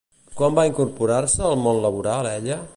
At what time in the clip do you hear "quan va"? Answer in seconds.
0.39-0.63